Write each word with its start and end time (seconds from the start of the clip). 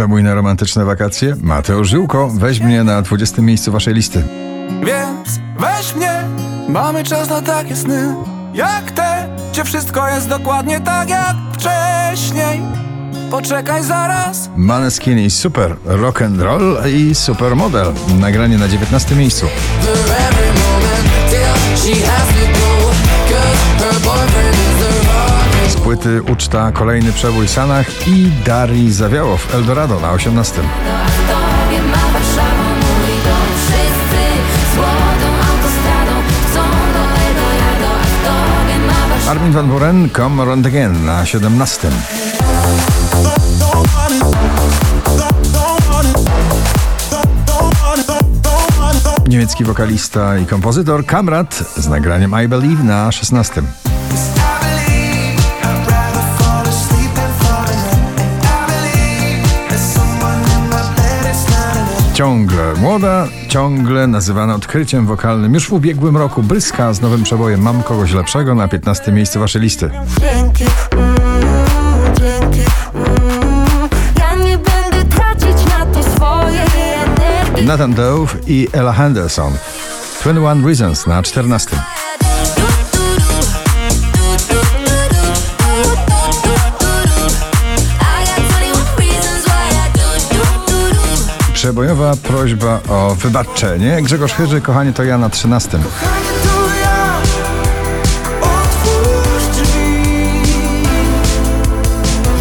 Przebój 0.00 0.22
na 0.22 0.34
romantyczne 0.34 0.84
wakacje? 0.84 1.36
Mateusz 1.42 1.88
Żyłko, 1.88 2.28
weź 2.34 2.60
mnie 2.60 2.84
na 2.84 3.02
20 3.02 3.42
miejscu 3.42 3.72
waszej 3.72 3.94
listy. 3.94 4.24
Więc 4.68 5.40
weź 5.58 5.94
mnie, 5.94 6.22
mamy 6.68 7.04
czas 7.04 7.28
na 7.28 7.42
takie 7.42 7.76
sny 7.76 8.14
Jak 8.54 8.90
te, 8.90 9.28
gdzie 9.52 9.64
wszystko 9.64 10.08
jest 10.08 10.28
dokładnie 10.28 10.80
tak 10.80 11.08
jak 11.08 11.36
wcześniej 11.52 12.60
Poczekaj 13.30 13.84
zaraz 13.84 14.50
Maneskin 14.56 15.18
i 15.18 15.30
super 15.30 15.76
rock 15.84 16.22
and 16.22 16.40
roll 16.40 16.78
i 16.86 17.14
super 17.14 17.56
model. 17.56 17.92
Nagranie 18.20 18.58
na 18.58 18.68
19 18.68 19.16
miejscu. 19.16 19.46
Płyty 25.90 26.22
uczta 26.22 26.72
kolejny 26.72 27.12
przebój 27.12 27.48
Sanach 27.48 28.08
i 28.08 28.30
Darii 28.46 28.92
Zawiałow 28.92 29.54
Eldorado 29.54 30.00
na 30.00 30.10
18. 30.12 30.54
Tobie 30.54 31.82
ma 31.82 32.12
Warszawa 32.12 32.68
mój 32.80 33.14
dom 33.24 33.46
Wszyscy 33.56 34.22
złotą 34.74 35.28
autostradą 35.50 36.12
Chcą 36.44 36.60
do 36.92 37.02
Eldorado 37.26 37.90
A 38.00 38.04
w 38.04 38.24
tobie 38.24 38.86
ma 38.86 39.08
Warszawa 39.08 39.30
Armin 39.30 39.52
van 39.52 39.68
Buren 39.68 40.10
Come 40.10 40.44
Round 40.44 40.66
Again 40.66 41.04
na 41.04 41.26
17. 41.26 41.88
Niemiecki 49.28 49.64
wokalista 49.64 50.38
i 50.38 50.46
kompozytor 50.46 51.06
Kamrat 51.06 51.64
z 51.76 51.88
nagraniem 51.88 52.34
I 52.44 52.48
Believe 52.48 52.84
na 52.84 53.12
16. 53.12 53.62
Ciągle 62.20 62.74
młoda, 62.74 63.26
ciągle 63.48 64.06
nazywana 64.06 64.54
odkryciem 64.54 65.06
wokalnym. 65.06 65.54
Już 65.54 65.68
w 65.68 65.72
ubiegłym 65.72 66.16
roku 66.16 66.42
Bryska 66.42 66.92
z 66.92 67.00
nowym 67.00 67.22
przebojem 67.22 67.62
Mam 67.62 67.82
kogoś 67.82 68.12
lepszego 68.12 68.54
na 68.54 68.68
15 68.68 69.12
miejsce 69.12 69.38
waszej 69.38 69.62
listy. 69.62 69.90
Dzięki, 70.20 70.64
mm, 70.92 71.16
mm. 71.16 71.66
Ja 74.18 74.36
na. 77.58 77.66
Nathan 77.66 77.94
Dove 77.94 78.34
i 78.46 78.68
Ella 78.72 78.92
Henderson. 78.92 79.52
21 80.20 80.66
Reasons 80.66 81.06
na 81.06 81.22
14. 81.22 81.76
Przebojowa 91.60 92.16
prośba 92.16 92.80
o 92.88 93.14
wybaczenie. 93.14 94.02
Grzegorz 94.02 94.32
Chyży, 94.32 94.60
kochanie, 94.60 94.92
to 94.92 95.04
ja 95.04 95.18
na 95.18 95.30
13. 95.30 95.70
Kochanie, 95.70 96.26
to 96.44 96.76
ja 96.82 97.20
Otwórz 98.40 99.56
drzwi 99.56 100.04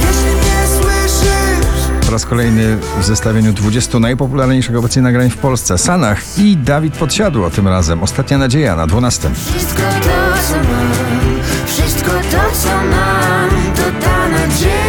Jeśli 0.00 0.34
nie 0.34 0.66
słyszysz 0.66 2.06
Po 2.06 2.12
raz 2.12 2.26
kolejny 2.26 2.76
w 3.00 3.04
zestawieniu 3.04 3.52
20 3.52 3.98
najpopularniejszych 3.98 4.76
obecnie 4.76 5.02
nagrań 5.02 5.30
w 5.30 5.36
Polsce. 5.36 5.78
Sanach 5.78 6.38
i 6.38 6.56
Dawid 6.56 6.96
Podsiadło 6.96 7.50
tym 7.50 7.68
razem. 7.68 8.02
Ostatnia 8.02 8.38
nadzieja 8.38 8.76
na 8.76 8.86
12. 8.86 9.30
Wszystko 9.34 9.82
to, 9.82 10.38
co 10.48 10.56
mam, 10.56 11.42
wszystko 11.66 12.10
to, 12.10 12.56
co 12.62 12.68
mam, 12.68 13.50
to 13.76 14.06
ta 14.06 14.28
nadzieja, 14.28 14.87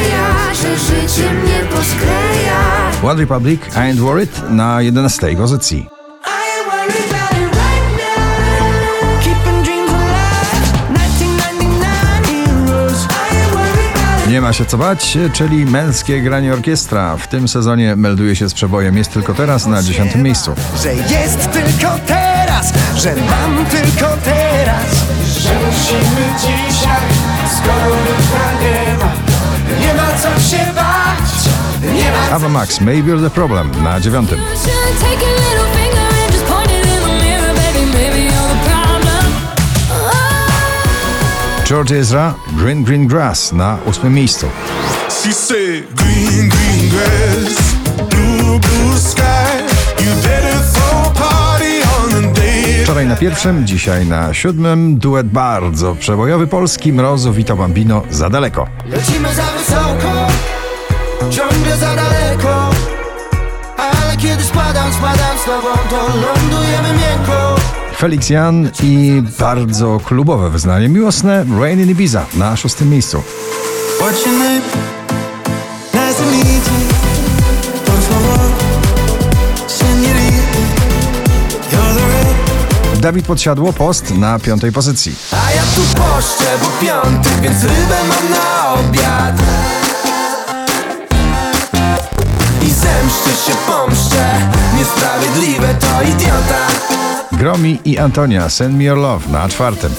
One 3.03 3.17
Republic, 3.17 3.61
I 3.75 3.79
Ain't 3.79 3.99
Worried 3.99 4.49
na 4.49 4.81
11 4.81 5.35
pozycji. 5.35 5.77
I 5.77 5.81
ain't 5.81 6.65
worried 6.67 6.95
about 7.11 7.31
it 7.31 7.55
right 7.55 7.91
now. 7.97 9.21
Keeping 9.23 9.63
dreams 9.63 9.91
alive. 9.91 10.49
1999 10.93 12.27
heroes. 12.27 13.05
I 13.05 13.35
ain't 13.35 13.51
worried 13.53 13.95
about 13.95 14.23
it. 14.25 14.29
Nie 14.29 14.41
ma 14.41 14.53
się 14.53 14.65
co 14.65 14.77
bać, 14.77 15.17
czyli 15.33 15.65
męskie 15.65 16.21
granie 16.21 16.53
orkiestra. 16.53 17.17
W 17.17 17.27
tym 17.27 17.47
sezonie 17.47 17.95
melduje 17.95 18.35
się 18.35 18.49
z 18.49 18.53
przebojem. 18.53 18.97
Jest 18.97 19.13
tylko 19.13 19.33
teraz 19.33 19.65
na 19.65 19.83
10 19.83 20.15
miejscu. 20.15 20.55
Że 20.83 20.93
jest 20.95 21.51
tylko 21.51 21.99
teraz, 22.07 22.73
że 22.95 23.15
mam 23.15 23.65
tylko 23.65 24.17
teraz. 24.23 24.85
Że 25.37 25.49
musimy 25.67 26.25
dzisiaj, 26.39 27.07
skoro 27.57 27.95
Ava 32.31 32.49
Max, 32.49 32.79
Maybe 32.79 33.07
You're 33.07 33.21
the 33.21 33.29
Problem 33.29 33.71
na 33.83 33.99
9. 33.99 34.01
Shouldn't 34.01 34.29
take 34.29 35.21
your 35.21 35.35
little 35.45 35.69
finger 35.73 36.07
and 36.21 36.31
just 36.31 36.45
point 36.45 36.71
it 36.71 36.85
in 36.85 37.01
the 37.01 37.13
mirror 37.23 37.53
Baby, 37.53 37.85
maybe 37.93 38.21
you're 38.29 38.49
the 38.53 38.59
problem 38.69 39.25
oh. 39.91 41.63
George 41.65 41.91
Ezra, 41.91 42.35
Green 42.57 42.83
Green 42.83 43.07
Grass 43.07 43.51
na 43.51 43.77
8 43.85 44.09
miejscu. 44.09 44.47
Green, 45.95 46.49
green 46.49 46.89
grass, 46.89 47.75
blue, 48.09 48.59
blue. 48.59 48.79
Wczoraj 52.83 53.07
na 53.07 53.15
pierwszym, 53.15 53.67
dzisiaj 53.67 54.05
na 54.05 54.33
siódmym 54.33 54.97
duet 54.97 55.27
bardzo 55.27 55.95
przebojowy 55.95 56.47
polski 56.47 56.93
Mrozu 56.93 57.33
Vito 57.33 57.55
Bambino 57.55 58.01
za 58.09 58.29
daleko. 58.29 58.67
Lecimy 58.85 59.33
za 59.35 59.43
wysoko, 59.43 60.27
ciągle 61.29 61.77
za 61.77 61.95
daleko 61.95 62.09
Ale 62.09 62.18
kiedy 64.21 64.43
spadam, 64.43 64.93
spadam 64.93 65.37
z 65.37 65.45
tobą, 65.45 65.67
to 65.89 66.07
lądujemy 66.07 66.89
miękko. 66.89 67.55
Felix 67.97 68.29
Jan 68.29 68.71
i 68.83 69.23
bardzo 69.39 69.99
klubowe 70.05 70.49
wyznanie 70.49 70.89
miłosne. 70.89 71.45
Rain 71.59 71.79
in 71.81 71.89
Ibiza 71.89 72.25
na 72.33 72.55
szóstym 72.55 72.89
miejscu. 72.89 73.23
Dawid 82.99 83.25
Podsiadło, 83.25 83.73
Post 83.73 84.11
na 84.11 84.39
piątej 84.39 84.71
pozycji. 84.71 85.15
A 85.31 85.51
ja 85.51 85.61
tu 85.75 85.81
poszczę, 85.81 86.57
bo 86.61 86.85
piąty, 86.85 87.29
więc 87.41 87.63
rybę 87.63 87.97
mam 88.09 88.31
na 88.31 88.73
obiad 88.73 89.78
Zemszczę 93.09 93.51
się, 93.51 93.57
pomszczę. 93.67 94.49
Niesprawiedliwe 94.77 95.75
to 95.75 96.01
idiota. 96.01 96.67
Gromi 97.31 97.79
i 97.85 97.97
Antonia, 97.97 98.49
Send 98.49 98.75
Me 98.77 98.83
Your 98.83 98.97
Love 98.97 99.29
na 99.29 99.49
czwartym. 99.49 99.91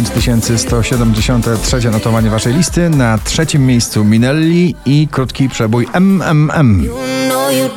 Used 0.00 0.14
5173 0.14 1.90
notowanie 1.90 2.30
waszej 2.30 2.54
listy. 2.54 2.90
Na 2.90 3.18
trzecim 3.18 3.66
miejscu 3.66 4.04
Minelli 4.04 4.74
i 4.86 5.08
krótki 5.10 5.48
przebój 5.48 5.86
MMM. 5.92 6.84
You 6.84 6.94
know 7.28 7.52
you 7.52 7.68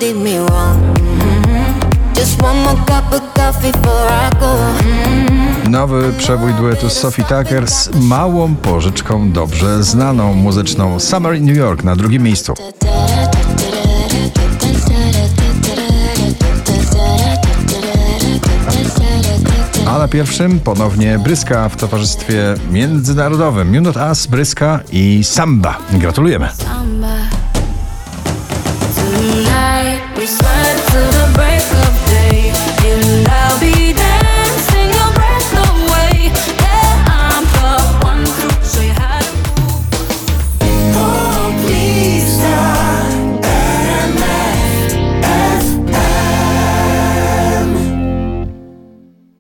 Nowy 5.81 6.13
przebój 6.17 6.53
duetu 6.53 6.89
z 6.89 6.93
Sophie 6.93 7.23
Tucker 7.23 7.67
z 7.67 7.89
małą 7.95 8.55
pożyczką 8.55 9.31
dobrze 9.31 9.83
znaną 9.83 10.33
muzyczną 10.33 10.99
Summer 10.99 11.35
in 11.35 11.45
New 11.45 11.57
York 11.57 11.83
na 11.83 11.95
drugim 11.95 12.23
miejscu. 12.23 12.53
A 19.87 19.97
na 19.97 20.07
pierwszym 20.07 20.59
ponownie 20.59 21.19
Bryska 21.19 21.69
w 21.69 21.75
towarzystwie 21.75 22.55
międzynarodowym. 22.72 23.72
Minut 23.72 23.97
As, 23.97 24.27
Bryska 24.27 24.79
i 24.91 25.23
Samba. 25.23 25.77
Gratulujemy. 25.91 26.49
Swam 26.53 27.01